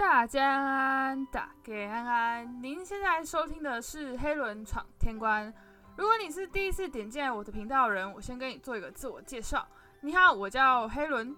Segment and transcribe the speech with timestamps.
[0.00, 2.62] 大家安，安，打给安安。
[2.62, 5.52] 您现在收听的是《黑轮闯天关》。
[5.94, 9.68] 如果你是第一次点进来我的频道的人，我先跟你做一个自我介绍。
[10.00, 11.36] 你好，我叫黑轮，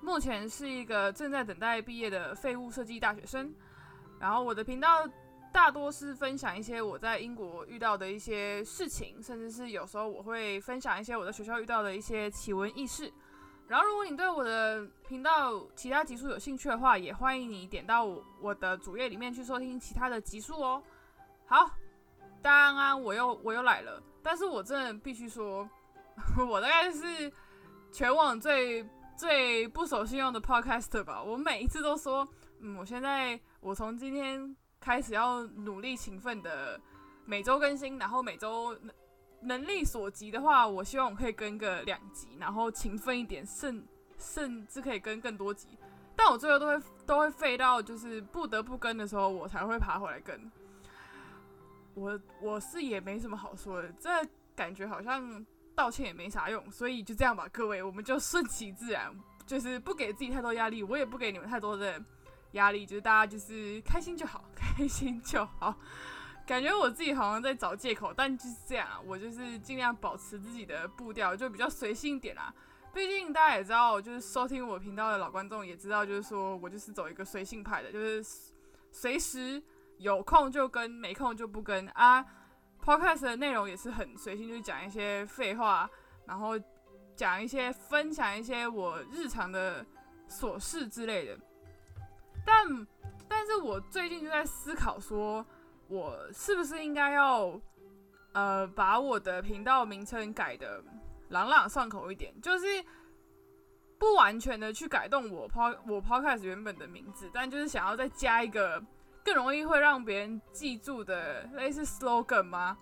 [0.00, 3.52] 目前是一个正在等待毕业的废物设计大学生。
[4.20, 5.04] 然后我的频道
[5.52, 13.12] 大多是分享一些我在英国遇到的一些事情，甚至是有时候我会分享一些我在学校遇到的一些奇闻异事。
[13.68, 20.82] 然后，如果你对我的频道其他集数有兴趣的话，也欢迎你点到我我的主页里面去收听其他的集数哦。
[21.44, 21.70] 好，
[22.40, 25.68] 当然我又我又来了，但是我真的必须说，
[26.48, 27.30] 我大概是
[27.92, 31.22] 全网最最不守信用的 podcast 吧。
[31.22, 32.26] 我每一次都说，
[32.60, 36.80] 嗯，我现在我从今天开始要努力勤奋的
[37.26, 38.74] 每周更新，然后每周。
[39.40, 43.86] 能力所及的话，我希望我可以跟个两集，然后勤奋一点，甚
[44.18, 45.68] 甚至可以跟更多集。
[46.16, 50.50] 但我最后都会都会废到就是不得不跟的时候，我才会爬回来跟。
[51.94, 54.10] 我我是也没什么好说的，这
[54.54, 59.12] 感觉好像道歉也没啥用，所以就这样吧，各位，我们就顺其自然，
[59.46, 62.00] 就是不给自己太多压力，我也不给你们太多的
[62.52, 65.76] 压力，就是大家就是开心就好，开心就好。
[66.48, 72.50] 感觉我自己好像在找借口，但就是这样啊，我就是尽量保持自己的步调，就比较随性一点啦。
[72.94, 78.24] 毕竟大家也知道，就是收听我频道的老观众也知道，就是说我就是走一个随性派的，就是
[78.90, 79.62] 随时
[79.98, 82.24] 有空就跟，没空就不跟啊。
[82.82, 85.88] Podcast 的内容也是很随性，就讲一些废话，
[86.24, 86.58] 然后
[87.14, 89.84] 讲一些分享一些我日常的
[90.30, 91.38] 琐事之类的。
[92.46, 92.86] 但，
[93.28, 95.44] 但是我最近就在思考说。
[95.88, 97.58] 我是不是应该要，
[98.32, 100.84] 呃，把我的频道名称改的
[101.30, 102.32] 朗朗上口一点？
[102.42, 102.66] 就是
[103.98, 108.82] 不完全的去改动我抛我 podcast 原本的名字，但就是想要再加一个
[109.24, 112.76] 更容易会让别人记住的类似 slogan 吗？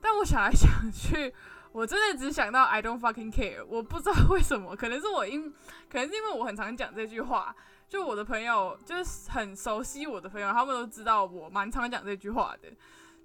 [0.00, 1.32] 但我想来想去，
[1.70, 3.64] 我真的只想到 I don't fucking care。
[3.64, 5.48] 我不知道为什么，可能是我因，
[5.88, 7.54] 可能是因为我很常讲这句话。
[7.92, 12.70] 就我的朋友，就是很熟悉我的朋友，他们都知道我蛮常讲这句话的。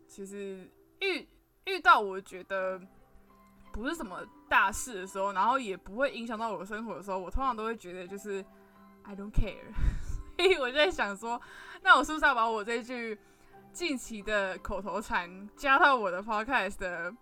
[0.09, 0.69] 其实
[1.00, 1.25] 遇
[1.63, 2.77] 遇到我觉得
[3.72, 4.19] 不是什么
[4.50, 8.44] 大事的时候，然后也不会影响到我的生活的时候，我通常都会觉得就是
[9.03, 9.72] I don't care。
[10.35, 11.41] 所以我在想说，
[11.81, 13.17] 那我是不是要把我这句
[13.72, 17.16] 近期的口头禅加到我的 podcast 的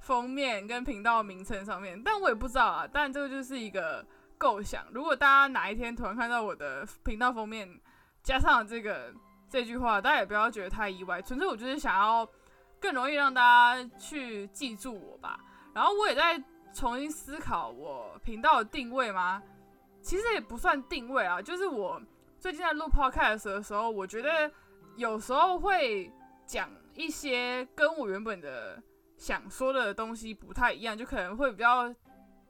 [0.00, 2.02] 封面跟频道名称上面？
[2.04, 2.86] 但我也不知道啊。
[2.92, 4.04] 但这个就是一个。
[4.42, 7.80] 构想，如果大家哪一天突然看到我的频道封面
[8.24, 9.14] 加上这个
[9.48, 12.28] 这句话，大家也不要觉得太意外，纯粹我就是想要
[12.80, 15.38] 更容易让大家去记住我吧。
[15.72, 16.42] 然后我也在
[16.74, 19.40] 重新思考我频道的定位吗？
[20.00, 22.02] 其实也不算定位啊，就是我
[22.40, 24.50] 最近在录 podcast 的时候，我觉得
[24.96, 26.12] 有时候会
[26.44, 28.82] 讲一些跟我原本的
[29.16, 31.94] 想说的东西不太一样，就可能会比较。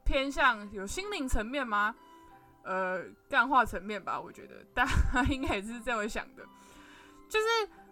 [0.05, 1.95] 偏向有心灵层面吗？
[2.65, 6.45] 呃，干化层面吧，我觉得大家应该也是这样想的。
[7.29, 7.47] 就是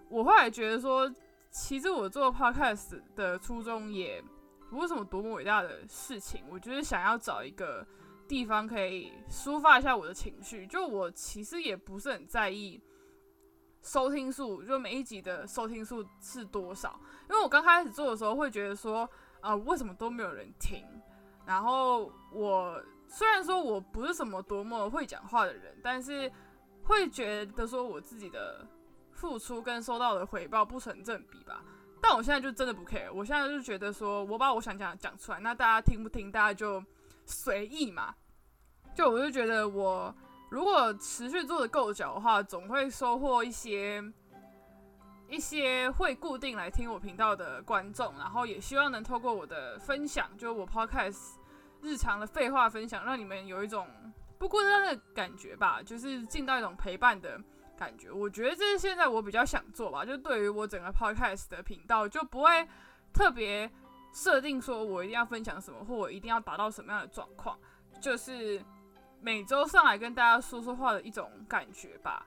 [0.08, 1.12] 我后来觉得说，
[1.50, 4.22] 其实我做 podcast 的初衷也
[4.68, 7.84] 不是什么多么伟大的事情，我就是想要找一个
[8.28, 10.64] 地方可以抒发一下我的情绪。
[10.66, 12.80] 就我其实也不是很在意
[13.82, 19.08] 收听数，就每一集的收听数是多少，因为我刚开始做的时候会觉得说，
[19.40, 20.84] 啊，为什么都没有人听？
[21.46, 26.30] 然后我虽然说我不是什么多么会讲话的人，但是
[26.84, 28.66] 会觉得说我自己的
[29.12, 31.62] 付出跟收到的回报不成正比吧。
[32.00, 36.82] 但我现在就真的不 care，我现在就觉得说我把我想讲讲出来，那大家听不听，大家就
[37.26, 38.14] 随意嘛。
[38.94, 40.14] 就我就觉得我
[40.50, 44.02] 如果持续做的够久的话，总会收获一些
[45.30, 51.36] 一些会固定来听我频道的观众，然后也希望能透过我的分享，就我 podcast。
[51.82, 53.88] 日常的废话分享，让你们有一种
[54.38, 57.40] 不孤单的感觉吧，就是进到一种陪伴的
[57.74, 58.10] 感觉。
[58.10, 62.68] 我觉得这是现在我比较想做吧，就对于我整个 podcast 的频道，就不会
[63.14, 63.70] 特别
[64.12, 67.58] 设定说我一定要分享什么，或我一定要达到什么样的状况，
[67.98, 68.62] 就是
[69.22, 72.26] 每周上来跟大家说说话的一种感觉吧。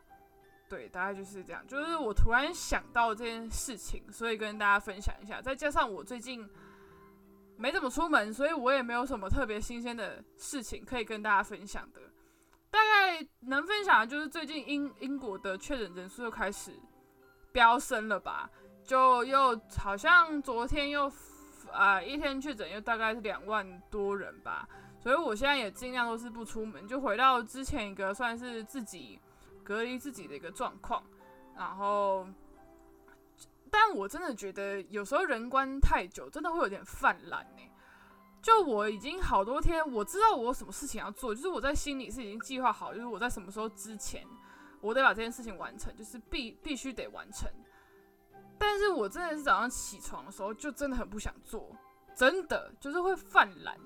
[0.73, 1.61] 对，大概就是这样。
[1.67, 6.49] 就是我突然想到这件事情，所以跟大家分享一下，再加上我最近。
[7.55, 12.01] 没怎么出门，所以我也没有什么特别新鲜的事情可以跟大家分享的。
[12.71, 16.73] 大概能分享的就是最近英英国的确诊人数又开始
[17.51, 18.49] 飙升了吧？
[18.83, 21.09] 就又好像昨天又
[21.71, 24.67] 啊一天确诊又大概是两万多人吧。
[24.99, 29.19] 所以我现在也尽量都是不出门，就回到之前一个算是自己
[29.63, 31.04] 隔离自己的一个状况。
[31.56, 32.27] 然后，
[33.71, 37.63] 但我真的觉得有时候人关太久，真的会有点泛滥呢。
[38.42, 44.27] 就我已经好多天，我知道我有什么事情要做，就是我在心里是已经计划好，就是我在什么时候之前，
[44.81, 47.50] 我得把这件事情完成，就是必必须得完成。
[48.57, 51.74] 但是我真的是早上起床的时候，就真的很不想做，
[52.16, 53.77] 真的就是会犯懒。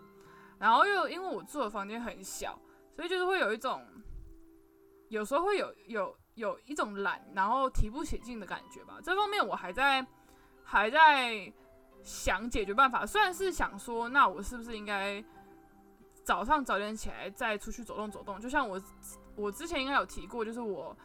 [0.58, 2.60] 然后又因为我住的房间很小，
[2.96, 3.86] 所以就是会有一种，
[5.10, 9.00] 有时候会有有有一种懒，然后提不起劲的感觉吧。
[9.04, 10.06] 这方面我还在
[10.64, 11.52] 还在。
[12.04, 15.22] 想解决办法，虽然是想说，那我是不是应该
[16.24, 18.40] 早上早点起来再出去走动走动？
[18.40, 18.82] 就像我
[19.36, 20.96] 我之前应该有提过，就是我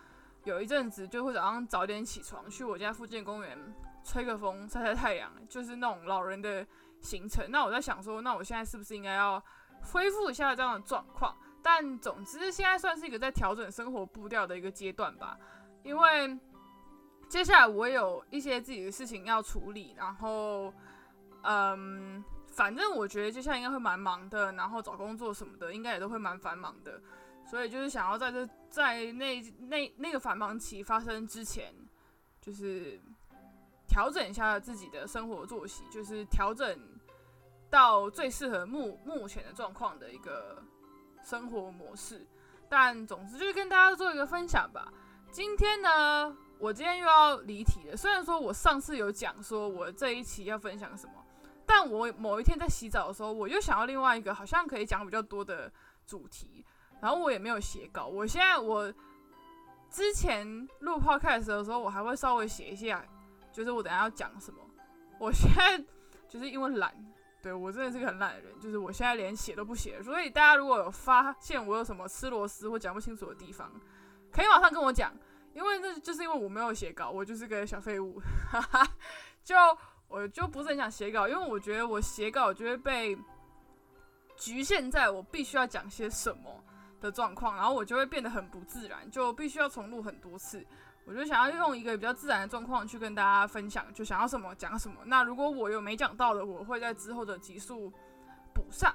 [0.45, 3.59] 有一阵子就会早上早点起床，去我家附近公园
[4.05, 6.65] 吹个风、晒晒太阳，就是那种老人的
[7.01, 7.51] 行程。
[7.51, 9.43] 那我在想说，那我现在是不是应该要
[9.93, 11.37] 恢复一下这样的状况？
[11.63, 15.39] 但总之，现在算是一个在调整生活步调的一个阶段吧，
[15.83, 16.39] 因为
[17.29, 20.73] 接下来我有一些自己的事情要处理，然后。
[21.45, 27.03] 嗯，反正我觉得接下来应该会蛮忙的，然后找工作什么的，应该也都会蛮繁忙的，
[27.45, 31.75] 所以就是想要在这在那那那个繁忙期发生之前，
[32.41, 33.01] 就是
[33.89, 36.79] 调整一下自己的生活作息，就是调整
[37.69, 40.63] 到最适合目目前的状况的一个
[41.23, 42.27] 生活模式。
[42.69, 44.93] 但总之就是跟大家做一个分享吧。
[45.31, 47.97] 今天呢，我今天又要离题了。
[47.97, 51.13] 虽然说我上次有讲说我这一期要分享什么。
[51.65, 55.73] 但我某一天在洗澡的时候，我又想要另外一个好像可以讲比较多的
[56.07, 56.65] 主题，
[57.01, 58.07] 然后我也没有写稿。
[58.07, 58.93] 我现在我
[59.89, 63.05] 之前录 podcast 的时候，我还会稍微写一下，
[63.53, 64.61] 就是我等下要讲什么。
[65.19, 65.79] 我现在
[66.29, 66.93] 就是因为懒，
[67.43, 70.03] 对我真的是个很懒的人，就是我现在连写都不写。
[70.03, 73.71] 所以大家如果有发现我有什么吃螺丝或讲不清楚的地方，
[74.31, 75.13] 可以马上跟我讲，
[75.53, 78.89] 因为那就是因为我没有写稿，我就是个小废物，哈哈，
[79.45, 79.55] 就。
[80.09, 83.17] 我就不是很想写稿，因为我觉得我写稿就会被
[84.37, 86.63] 局限在我必须要讲些什么
[87.01, 90.63] 的状况，然后我就会变得很不自然，就必须要重录很多次。
[91.05, 94.97] 我就想要用一个比较自然的状况去跟大家分享，就想要什么讲什么。
[95.07, 97.93] 那如果我有没讲到的，我会在之后的集数
[98.55, 98.95] 补上，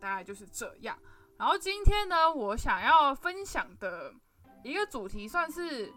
[0.00, 0.98] 大概就是这样。
[1.36, 4.14] 然后今天呢，我想要分享的
[4.62, 5.92] 一个主题，算是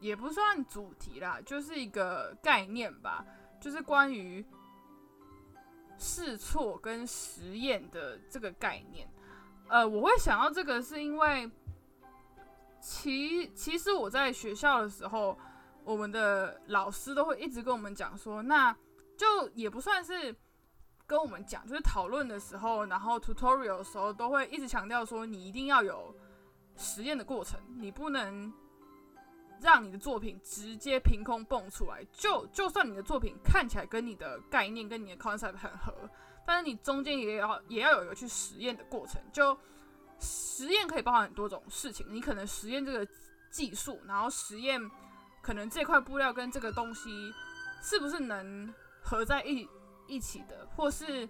[0.00, 3.24] 也不算主题啦，就是一个概念吧。
[3.60, 4.46] 就是关于
[5.98, 9.08] 试错跟实验的这个概念，
[9.66, 11.50] 呃，我会想到这个是因为，
[12.80, 15.38] 其其实我在学校的时候，
[15.84, 18.76] 我们的老师都会一直跟我们讲说，那
[19.16, 20.34] 就也不算是
[21.06, 26.14] 跟我们讲，就是讨论的时候，然后 tutorial 的时候，都会一直强调说，你一定要有
[26.76, 28.52] 实验的过程，你不能。
[29.60, 35.92] 让你的作品直接凭空蹦出来，就就算你的作品看起来跟你的概念跟你的 concept 很合，
[36.46, 39.20] 但是你中间也要也要有一个去实验的过程。
[39.32, 39.58] 就
[40.18, 43.06] 实验可以包含很多种事情，你可能实验这个
[43.50, 44.80] 技术，然后实验
[45.42, 47.32] 可能这块布料跟这个东西
[47.82, 48.72] 是不是能
[49.02, 49.68] 合在一
[50.06, 51.28] 一起的，或是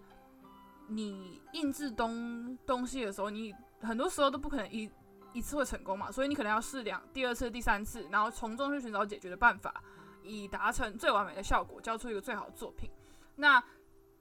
[0.88, 4.90] 你印制东东西的时候，你很多时候都不可能一。
[5.34, 6.10] 一次会成功嘛？
[6.10, 9.82] 所以你可能要试两、第二次、第三次，然后从中去寻找解决的办法，
[10.22, 12.90] 以达成最完美的效果，交出一个最好的作品。
[13.36, 13.62] 那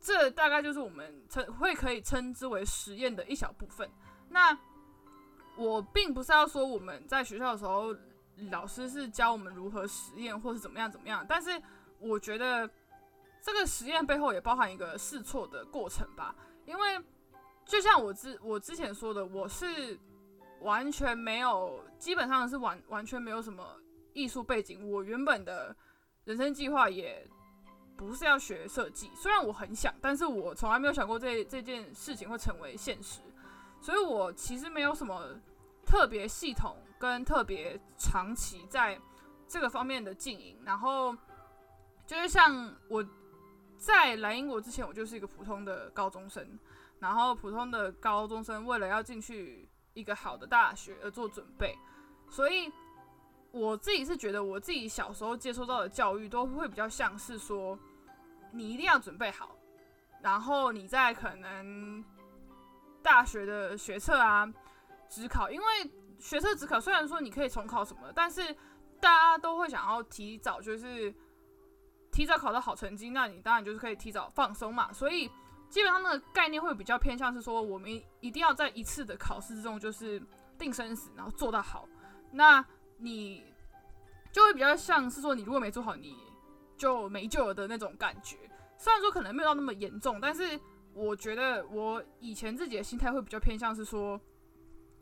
[0.02, 3.90] 这大概就是我们称会可以称之为实验的一小部分。
[4.30, 4.58] 那
[5.56, 7.96] 我并不是要说我们在学校的时候，
[8.52, 11.62] 老师是教我们如何实验或是怎么样怎么样，但是
[12.00, 12.70] 我觉得
[13.42, 16.36] 这个实验背后也包含一个试错的过程吧。
[16.66, 17.00] 因为
[17.66, 19.98] 就像我之我之前说的，我是。
[20.62, 23.80] 完全没有，基本上是完完全没有什么
[24.14, 24.90] 艺术背景。
[24.90, 25.74] 我原本的
[26.26, 27.24] 人生计划也
[27.96, 33.22] 不是要学设计，虽然我很想，但是我从来没有想过这这件事情会成为现实。
[33.80, 35.36] 所以我其实没有什么
[35.86, 39.00] 特别系统跟特别长期在
[39.48, 40.60] 这个方面的经营。
[40.66, 41.16] 然后
[42.06, 43.06] 就是像我
[43.78, 46.60] 在来英国之前，我就是一个普通的高中生，
[47.00, 49.70] 然后普通的高中生为了要进去。
[49.94, 51.76] 一个好的大学而做准备，
[52.30, 52.72] 所以
[53.50, 57.76] 我自己是觉得，我自己小时候接收到的教育都会比较像是说，
[58.52, 59.58] 你一定要准备好，
[60.22, 62.06] 然后你在可能
[63.08, 64.46] 大学的学测啊、
[65.08, 65.66] 职考，因为
[66.20, 68.54] 学测、职考虽然说你可以重考什么，但是
[69.00, 71.16] 大家都会想要提早，就是
[72.12, 75.32] 提早考到好成绩，那你当然就是可以提早放松嘛，所以。
[75.70, 80.18] 基本上那个概念会比较偏向是说，我们一定要在一次的考试中就是
[80.58, 81.86] 定生死，然后做到好。
[82.32, 82.66] 那
[83.00, 83.44] 你
[84.32, 86.16] 就会比较像是说，你如果没做好，你
[86.78, 88.38] 就没救了的那种感觉。
[88.78, 90.58] 虽然说可能没有到那么严重，但是
[90.98, 94.20] 我觉得我以前自己的心态会比较偏向是说，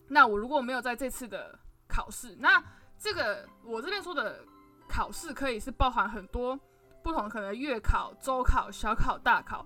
[0.10, 2.62] 那我如果没有在这次的考试，那
[2.98, 4.44] 这个我这边说的
[4.90, 6.60] 考试可以是包含很多
[7.02, 9.66] 不同，可能月考、周考、小考、大考，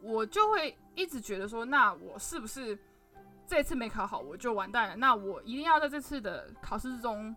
[0.00, 2.78] 我就会一直觉得说，那我是不是
[3.46, 4.96] 这次没考好我就完蛋了？
[4.96, 7.36] 那我一定要在这次的考试之中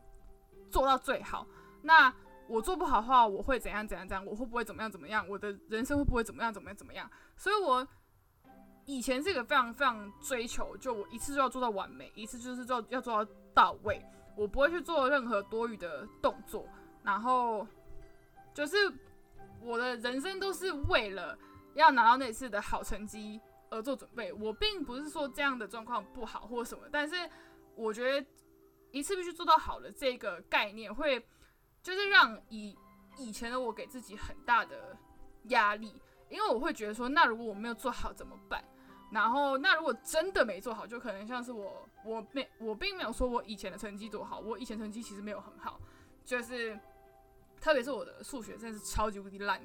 [0.72, 1.46] 做到最好。
[1.82, 2.14] 那
[2.48, 4.26] 我做不好的话，我会怎样怎样怎样？
[4.26, 5.28] 我会不会怎么样怎么样？
[5.28, 7.10] 我的人生会不会怎么样怎么样怎么样？
[7.36, 7.88] 所以，我
[8.90, 14.04] 以前是一个非常非常追求，就我一次就要做到完美，一次就是做要做到到位，
[14.36, 16.68] 我不会去做任何多余的动作。
[17.04, 17.68] 然后，
[18.52, 18.76] 就是
[19.62, 21.38] 我的人生都是为了
[21.76, 24.34] 要拿到那次的好成绩而做准备。
[24.34, 27.30] 我并不是说这样的状况不好或什么，但是
[27.76, 28.28] 我觉得
[28.90, 31.24] 一次必须做到好的这个概念会。
[31.82, 32.78] 就是让以
[33.18, 34.98] 以前的我给自己很大的
[35.44, 38.62] 压力，因为我会觉得说，那如果我没有做好怎么办？
[39.12, 45.80] 然后，那如果真的没做好，就可能像是我，我没，我并没有说我以前的成绩多好，我以前成绩其实没有很好，
[46.24, 46.80] 就是
[47.60, 49.62] 特别是我的数学真的是超级无敌烂，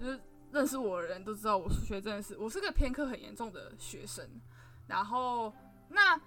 [0.00, 0.20] 就是
[0.50, 4.28] 认识我的人都知道我数学真的是，我是个偏科很严重的学生。
[4.86, 5.52] 然后，
[5.88, 6.20] 那。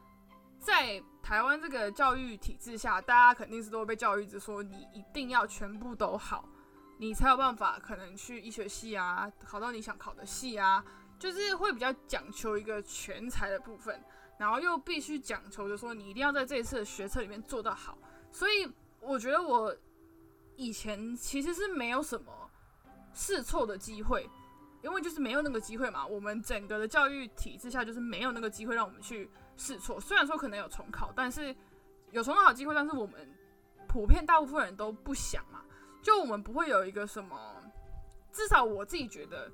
[0.59, 6.49] 在台湾这个教育体制下，大家肯定是都会被教育着说，你一定要全部都好，
[6.97, 10.83] 你才有办法可能去医学系啊，考到你想考的系啊，
[11.19, 14.03] 就是会比较讲求一个全才的部分，
[14.37, 17.97] 然后又必须讲求就说，你一定要在这一次的学测里面做到好。
[18.31, 19.75] 所以我觉得我
[20.55, 22.49] 以前其实是没有什么
[23.13, 24.29] 试错的机会，
[24.83, 26.05] 因为就是没有那个机会嘛。
[26.05, 29.29] 我们整个的教育体制下就是没有那个机会让我们去。
[29.59, 31.55] 试错，虽然说可能有重考，但是
[32.11, 33.27] 有重考的机会，但是我们
[33.87, 35.65] 普遍大部分人都不想嘛。
[35.99, 37.59] 就我们不会有一个什么，
[38.31, 39.51] 至少我自己觉得，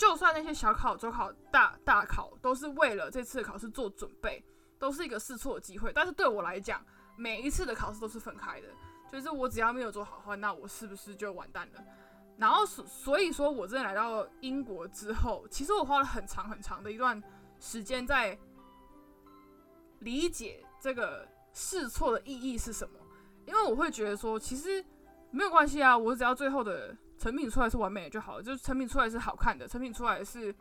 [0.00, 4.42] 就算那些小考、中考、大大考都是为了这次考试做准备，
[4.78, 5.92] 都是一个试错的机会。
[5.92, 6.82] 但是对我来讲，
[7.18, 8.68] 每一次的考试都是分开的，
[9.12, 11.84] 就是我只要没有做好的话，那我是不是就完蛋了？
[12.38, 17.22] 然后所所以说，我真的来到英国之后，其实我花了很长很长的一段
[17.58, 18.38] 时间在。
[19.98, 22.98] 理解这个试错的意义是什么？
[23.44, 24.82] 因为我会觉得说，其实
[25.30, 30.52] 没有关系啊，我只要最后的成品出来是完美的就好了，就是成品出来是好看的，成品出来是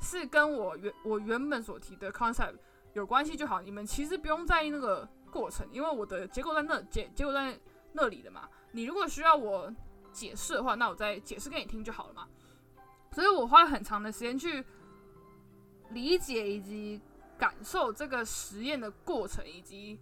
[0.00, 2.54] 是跟我原我原本所提的 concept
[2.94, 3.60] 有关系就好。
[3.60, 7.58] 你们其实不用在意那个过程，因为我的结构在那结结构在
[7.92, 8.48] 那里的嘛。
[8.72, 9.70] 你如果需要我
[10.12, 12.26] 解释的话，那我再解释给你听就好了嘛。
[13.12, 14.64] 所以我花了很长的时间去
[15.90, 17.02] 理解以及。
[17.36, 19.98] 感受这个实验的过程以及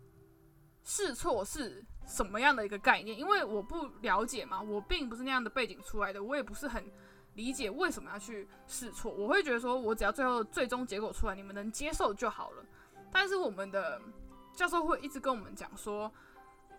[0.84, 3.16] 试错是什么样的一个概念？
[3.16, 6.84] 因为我不了解嘛，我并不是那样的背景出来的，我也不是很
[7.34, 9.12] 理解为什么要去试错。
[9.12, 12.64] 我会觉得说，我只要最后最终结果出来，你们能接受就好了。
[13.12, 14.00] 但是我们的
[14.54, 16.10] 教授会一直跟我们讲说，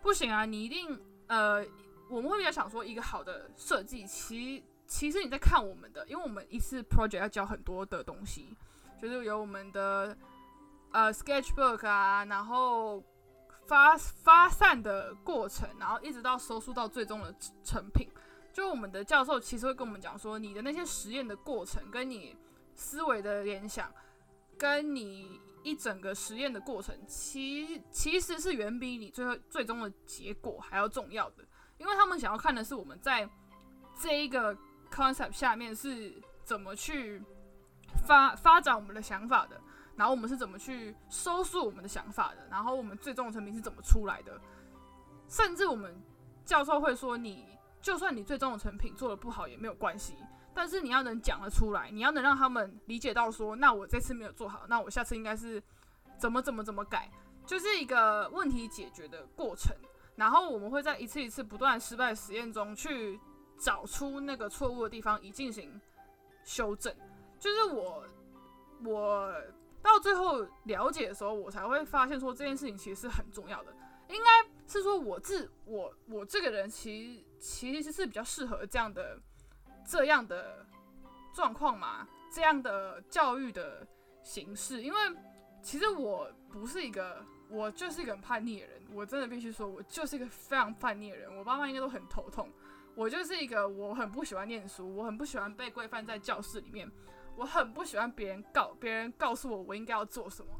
[0.02, 1.64] 不行啊，你一定呃，
[2.10, 8.54] 我们会比较想说，一个好的设计，其其实你在看我们的，因为我们一次 project 要教很多的东西，
[9.00, 10.16] 就是有我们的。
[10.92, 13.02] 呃，sketchbook 啊，然后
[13.66, 18.08] 发发散的过程，然后一直到收束到最终的成品。
[18.52, 22.36] 就我们的教授其实会跟我们讲说，你的那些实验的过程，跟你
[22.74, 23.92] 思维的联想，
[24.56, 31.44] 跟你一整个实验的过程，其其实是远比你最后最终的结果还要重要的。
[31.78, 33.28] 因为他们想要看的是我们在
[33.98, 34.56] 这一个
[34.88, 37.20] concept 下面是怎么去
[38.06, 39.60] 发发展我们的想法的。
[39.96, 42.46] 然后我们是怎么去收束我们的想法的？
[42.50, 44.40] 然后我们最终的成品是怎么出来的？
[45.28, 46.02] 甚至我们
[46.44, 47.46] 教授会说，你
[47.80, 50.16] 就算你最终的成品做的不好也没有关系，
[50.52, 55.62] 但是你要能讲得出来，你要能让他们理解到说，那我这次没有做好，那我下次应该是
[56.18, 57.08] 怎么怎么怎么改，
[57.46, 59.74] 就是一个问题解决的过程。
[60.16, 63.18] 然后我们会在一次一次不断失败的实验中去
[63.58, 65.80] 找出那个错误的地方，以进行
[66.42, 66.92] 修正。
[67.38, 68.04] 就是我
[68.84, 69.32] 我。
[69.84, 73.72] 到最后了解的时候，我才会发现说这件事情其实是很重要的。
[74.08, 79.20] 应该是说我自我我这个人其实其实是比较适合这样的
[79.86, 80.66] 这样的
[81.34, 83.86] 状况嘛，这样的教育的
[84.22, 84.82] 形式。
[84.82, 84.98] 因为
[85.62, 88.82] 其实我不是一个，我就是一个很叛逆的人。
[88.92, 91.36] 我真的必须说，我就是一个非常叛逆的人。
[91.36, 92.50] 我爸妈应该都很头痛。
[92.94, 96.90] 我就是一个我很不喜欢念书，我很不喜欢被规范在教室里面。
[97.36, 100.52] 我很不喜欢别人告别人告诉我我应该要做什么，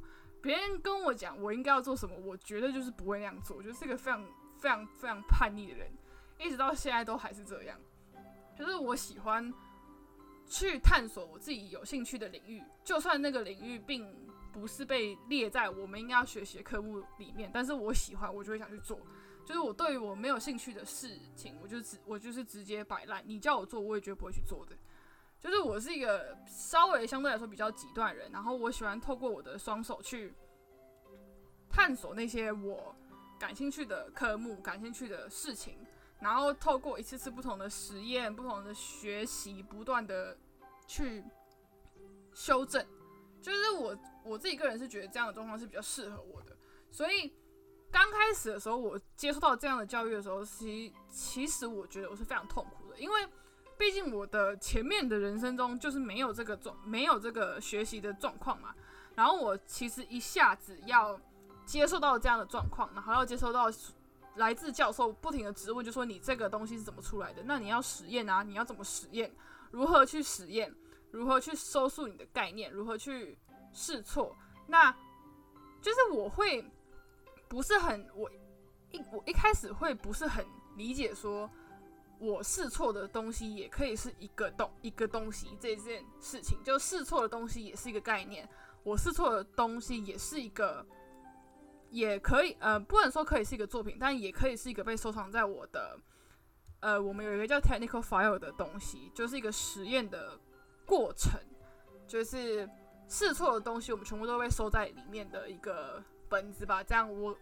[0.42, 4.24] 别人跟我讲我应该要做什么，我绝对就是不会那样做，我觉得是一个非常
[4.58, 5.90] 非常非常叛逆的人，
[6.38, 7.78] 一直到现在都还是这样。
[8.56, 9.52] 就是我喜欢
[10.46, 14.14] 去探索我自己有兴趣的领域，就算那个领域并
[14.52, 19.00] 不是被列在我们应该要学习的科目里面，但是我喜欢，我就会想去做。
[19.44, 23.22] 就是我对于我没有兴趣的事情，我就直我就是直接摆烂。
[23.26, 24.76] 你叫我做，我也绝对不会去做的。
[25.44, 30.32] 就是我是一个稍微相对来说比较极端人，然后我喜欢透过我的双手去
[31.68, 32.96] 探索那些我
[33.38, 35.76] 感兴趣的科目、感兴趣的事情，
[36.18, 40.34] 然后透过一次次不同的实验、不同的学习，不断的
[40.86, 41.22] 去
[42.32, 42.82] 修正。
[43.42, 46.56] 就是我我自己个人是觉得这样的状况是比较适合我的，
[46.90, 47.30] 所以
[47.92, 53.28] 刚开始的时候，我接触到这样的教育的时候，其其实我觉得我是非常痛苦的，因为。
[53.76, 58.74] 毕竟我的前面的人生中就是没有这个状，没有这个学习的状况嘛。
[59.14, 61.20] 然后我其实一下子要
[61.64, 63.70] 接受到这样的状况，然后要接受到
[64.36, 67.42] 来自教授不停的质问，就说你这个东西是怎么出来的？
[67.44, 69.30] 那你要实验啊，你要怎么实验？
[69.70, 70.74] 如何去实验？
[71.10, 72.70] 如何去收束你的概念？
[72.70, 73.36] 如何去
[73.72, 74.36] 试错？
[74.66, 74.92] 那
[75.82, 76.64] 就是我会
[77.48, 78.30] 不是很我
[78.90, 81.50] 一我一开始会不是很理解说。
[82.18, 88.48] 我试错的东西也可以是一个东一个东西，这件事情就试错的东西也是一个概念。
[88.82, 90.86] 我试错的东西也是一个，
[91.90, 95.98] 也可以呃，不能说可以是一个作品，但也可以是一个被收藏在我的
[96.80, 100.38] 呃，我们有一个叫 technical file 的东西，就是一个实验的
[100.86, 101.32] 过程，
[102.06, 102.68] 就是
[103.08, 106.82] 试错的东西，我们全部都被收在里面的一个本子吧。
[106.82, 107.36] 这样我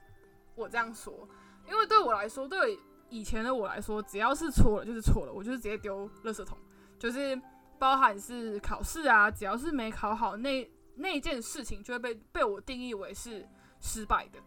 [0.54, 1.28] 我这样说，
[1.68, 2.78] 因为对我来说，对。
[3.12, 6.56] 以前的我来说，只要是错了就是错了，我就是直接丢垃圾桶，
[6.98, 7.38] 就是
[7.78, 13.46] 包含是考试啊，只要是没考好那那件事情，就会被被我定义为是
[13.80, 14.38] 失败的。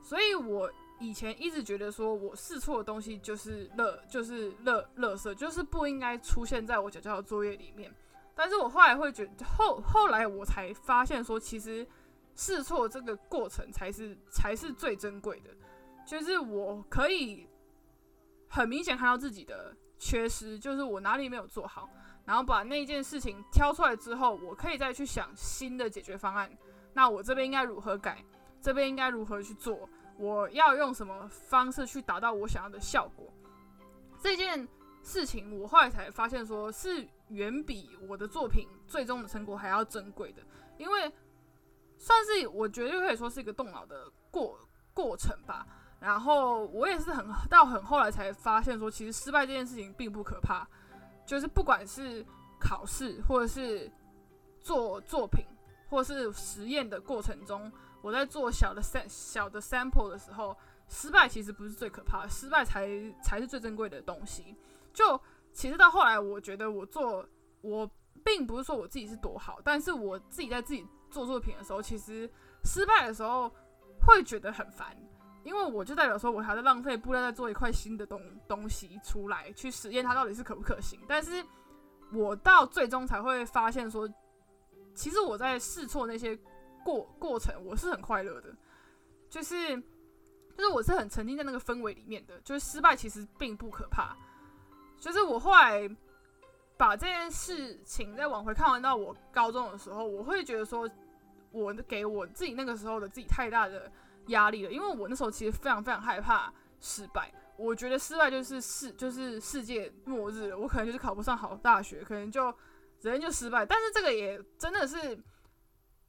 [0.00, 0.70] 所以我
[1.00, 7.92] 以前一直觉得说，我试错的东西就是垃，就是垃垃圾，就是不应该出现在我教教的作业里面。
[8.36, 11.84] 但是我后来会觉后后来我才发现说，其实
[12.36, 15.50] 试错这个过程才是才是最珍贵的，
[16.06, 17.48] 就是我可以。
[18.56, 21.90] 很明显看到自己的缺失，就是我哪里没有做好，
[22.24, 26.50] 然后把那件事情挑出来之后，我可以再去想新的解决方案。
[26.94, 28.24] 那我这边应该如何改？
[28.62, 29.86] 这边应该如何去做？
[30.16, 33.30] 我要用什么方式去达到我想要的效果？
[34.18, 34.66] 这件
[35.02, 40.42] 事情我后来才发现，说是远比我的作品最终的成果还要珍贵的，
[40.78, 41.12] 因为
[41.98, 44.58] 算是我绝对可以说是一个动脑的过
[44.94, 45.66] 过程吧。
[45.98, 50.66] 然后我也是很到很后来才发现，说其实失败这件事情并不可怕，
[51.24, 52.24] 就是不管是
[52.60, 53.90] 考试或者是
[54.60, 55.44] 做作品
[55.88, 60.56] 或是实验的过程中，我在做小的 sam 小的 sample 的时候，
[60.88, 62.88] 失败其实不是最可怕，失败才
[63.22, 64.56] 才是最珍贵的东西。
[64.92, 65.20] 就
[65.52, 67.26] 其实到后来，我觉得我做
[67.62, 67.90] 我
[68.24, 72.30] 并不是说我自己是多好，但是我自己在自己做作品的时候，其实
[72.64, 73.50] 失败的时候
[74.06, 74.96] 会觉得很烦。
[75.46, 81.00] 因为我就代表说，我还在浪费布料，在做一块新的东东西出来，去实验它到底是可不可行。
[81.06, 81.46] 但是
[82.12, 84.12] 我到最终才会发现说，
[84.92, 86.36] 其实我在试错那些
[86.84, 88.52] 过过程，我是很快乐的，
[89.30, 89.76] 就是
[90.56, 92.40] 就是我是很沉浸在那个氛围里面的。
[92.40, 94.16] 就是失败其实并不可怕。
[94.98, 95.88] 就是我后来
[96.76, 100.90] 把这件事情再往回看完到我高中的时候，我会觉得说，
[101.52, 103.88] 我给我自己那个时候的自己太大的。
[104.26, 112.52] 压力了，因为我那时候其实非常非常害怕失败，我觉得失败就是世就是世界末日，我可能就是考不上好大学，可能就
[113.02, 113.64] 人就失败。
[113.64, 115.18] 但是这个也真的是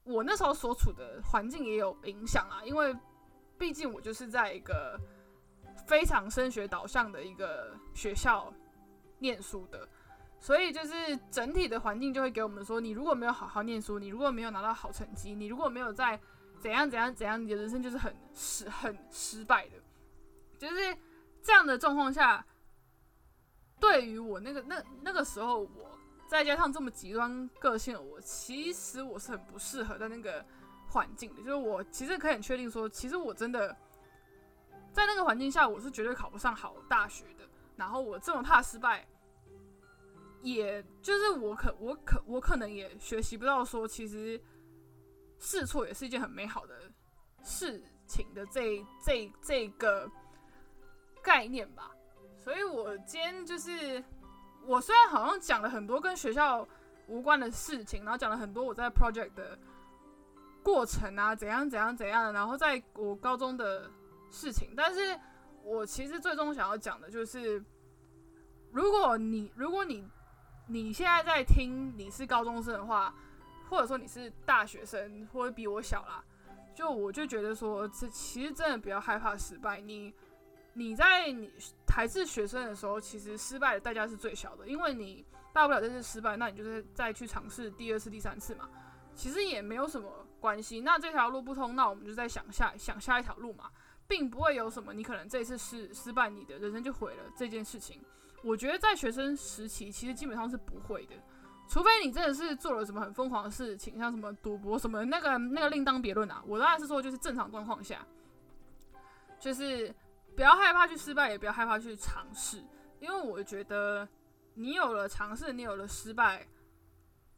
[0.04, 2.96] 我那时候所处的环境也有影响啊，因为
[3.56, 4.98] 毕竟我就是在一个
[5.86, 8.52] 非常升学导向的一个学校
[9.18, 9.88] 念书的，
[10.38, 16.18] 所以就是整体的环境就会给我们说，你如果没有好好念书，你如果没有拿到好成绩，你如果没有在
[16.60, 19.76] 怎样怎样怎样，你的人生就是很失很失败的，
[20.58, 20.96] 就是
[21.40, 22.44] 这样的状况下，
[23.78, 30.44] 对于我那个那那个时候，我再加上这么极端个性的我，其实我是很不适合在那个
[30.88, 31.42] 环境的。
[31.42, 33.76] 就是我其实可以很确定说，其实我真的
[34.92, 37.48] 在那个环境下，我是绝对考不上好大学的。
[37.76, 39.06] 然后我这么怕失败，
[40.42, 44.40] 也就是我可我可我可能也学习不到说其实。
[45.38, 46.74] 试错也是一件很美好的
[47.42, 50.10] 事情的这这这个
[51.22, 51.90] 概念吧，
[52.38, 54.02] 所以我今天就是
[54.64, 56.66] 我虽然好像讲了很多跟学校
[57.06, 59.58] 无关的事情，然后讲了很多我在 project 的
[60.62, 63.90] 过程啊，怎样怎样怎样，然后在我高中的
[64.30, 65.18] 事情，但是
[65.62, 67.62] 我其实最终想要讲的就是，
[68.72, 70.06] 如果你如果你
[70.66, 73.14] 你现在在听你是高中生的话，
[73.68, 76.24] 或者说你是大学生，或者比我小啦，
[76.74, 79.80] 就我就觉得说，这其实真的不要害怕失败。
[79.80, 80.12] 你
[80.74, 81.50] 你在你
[81.86, 88.68] 还是学生的时候，其实失败的代价是最小的，因为你大不了这次失败，那你就是再去尝试第二次、第三次嘛，
[89.14, 90.80] 其实也没有什么关系。
[90.80, 93.70] 那这条路不通，那我们就再想下想下一条路嘛，
[94.06, 98.00] 并不会有什么你可能这次失失败，你的人生就毁了这件事情。
[98.44, 101.16] 我觉得在学生时期，其实基本上是不会的，
[101.68, 106.42] 除非你真的是做了什么很疯狂的事情，像什么赌博什么，那个那个另当别论啊。
[106.46, 108.04] 我当然是说，就是正常状况下，
[109.38, 109.94] 就是。
[110.36, 112.62] 不要害怕去失败，也不要害怕去尝试，
[113.00, 114.06] 因为我觉得
[114.54, 116.46] 你有了尝试，你有了失败，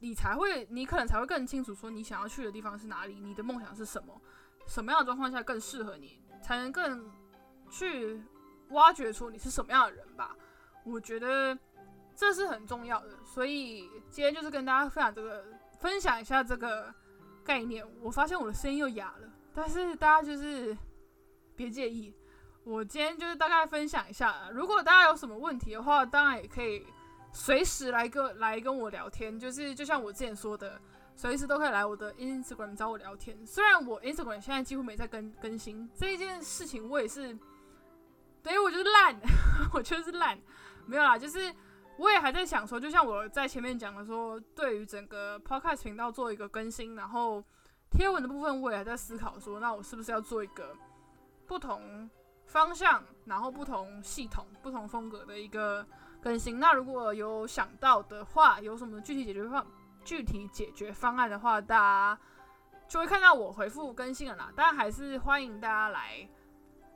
[0.00, 4.20] 你才会，你可能才会更清楚说你想要去的地方是哪里，你的梦想是什么，
[4.66, 7.10] 什么样的状况下更适合你，才能更
[7.70, 8.22] 去
[8.72, 10.36] 挖掘出你是什么样的人吧。
[10.84, 11.58] 我觉得
[12.20, 15.42] 这是很重要的，所以今天就是跟大家分享这个，
[15.78, 16.94] 分享一下这个
[17.42, 17.82] 概念。
[18.02, 20.76] 我发现我的声音又哑了，但是大家就是
[21.56, 22.14] 别介意。
[22.62, 26.86] 我今天就是大概分享一下，如果大家有什么问题的话，当然也可以
[27.32, 29.38] 随时来跟来跟我聊天。
[29.38, 30.78] 就是就像我之前说的，
[31.16, 33.34] 随时都可以来我的 Instagram 找我聊天。
[33.46, 37.34] 虽然我 Instagram 现在几乎没在更更新这一件事情，我也是，
[38.42, 39.18] 对，我就是烂，
[39.72, 40.38] 我就是烂，
[40.84, 41.50] 没有啦，就是
[42.00, 47.44] 我也还在想说，就像我在前面讲的说，对于整个 Podcast 频道做一个更新，然后
[47.90, 50.74] 贴文的部分，我也还在思考说，那我是不是要做一个
[51.46, 52.08] 不同。
[52.46, 55.86] 方向，然后不同系统、不同风格的一个
[56.20, 56.58] 更新。
[56.58, 59.64] 那如果有想到的话，有什么具体解决方、
[60.02, 62.18] 具体解决方案的话，大家
[62.88, 64.50] 就会看到我回复更新了啦。
[64.56, 66.28] 但还是欢迎大家来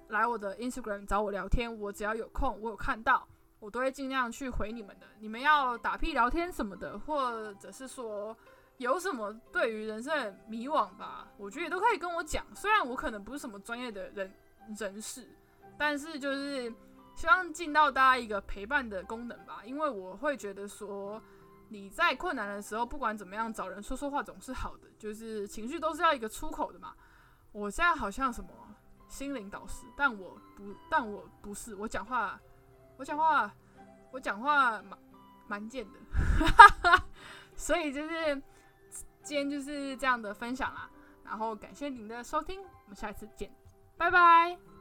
[0.08, 3.28] 来我的 Instagram 找我聊天，我只要有空，我有看到，
[3.64, 5.06] 我都会尽量去回你们的。
[5.18, 8.36] 你们要打屁聊天什么的，或者是说
[8.76, 12.44] 有什么对于人生的迷惘吧，我觉得也都可以跟我讲。
[12.54, 14.32] 虽然我可能不是什么专业的人
[14.78, 15.28] 人士。
[15.76, 16.72] 但是就是
[17.16, 21.20] 希望尽到大家一个陪伴的功能吧，因为我会觉得说
[21.68, 26.94] 你在困难的时候，不管怎么样找人说说话总是好的，就是情绪都是要一个出口的嘛。
[27.50, 28.50] 我现在好像什么
[29.08, 32.40] 心灵导师，但我不，但我不是，我讲话，
[32.96, 33.52] 我讲话，
[34.12, 34.98] 我讲话蛮
[35.48, 35.98] 蛮贱的，
[37.56, 38.34] 所以就是
[39.22, 40.88] 今天就是这样的分享啦。
[41.24, 43.50] 然后感谢您的收听，我们下次见，
[43.96, 44.73] 拜拜。